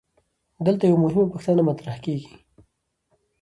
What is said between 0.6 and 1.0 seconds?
دلته یوه